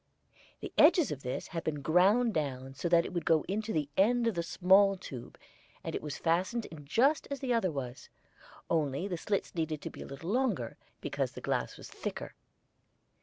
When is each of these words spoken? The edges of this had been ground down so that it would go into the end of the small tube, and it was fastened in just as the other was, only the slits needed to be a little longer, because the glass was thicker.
The 0.61 0.73
edges 0.79 1.11
of 1.11 1.21
this 1.21 1.49
had 1.49 1.63
been 1.63 1.83
ground 1.83 2.33
down 2.33 2.73
so 2.73 2.89
that 2.89 3.05
it 3.05 3.13
would 3.13 3.23
go 3.23 3.45
into 3.47 3.71
the 3.71 3.87
end 3.95 4.25
of 4.25 4.33
the 4.33 4.41
small 4.41 4.97
tube, 4.97 5.37
and 5.83 5.93
it 5.93 6.01
was 6.01 6.17
fastened 6.17 6.65
in 6.71 6.85
just 6.85 7.27
as 7.29 7.39
the 7.39 7.53
other 7.53 7.69
was, 7.71 8.09
only 8.67 9.07
the 9.07 9.15
slits 9.15 9.53
needed 9.53 9.79
to 9.83 9.91
be 9.91 10.01
a 10.01 10.07
little 10.07 10.31
longer, 10.31 10.75
because 11.01 11.33
the 11.33 11.39
glass 11.39 11.77
was 11.77 11.87
thicker. 11.87 12.33